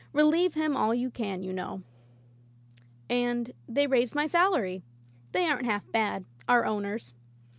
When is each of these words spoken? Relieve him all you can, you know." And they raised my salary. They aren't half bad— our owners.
Relieve 0.13 0.55
him 0.55 0.75
all 0.75 0.95
you 0.95 1.11
can, 1.11 1.43
you 1.43 1.53
know." 1.53 1.83
And 3.07 3.51
they 3.69 3.85
raised 3.85 4.15
my 4.15 4.25
salary. 4.25 4.81
They 5.31 5.45
aren't 5.45 5.65
half 5.67 5.91
bad— 5.91 6.25
our 6.49 6.65
owners. 6.65 7.13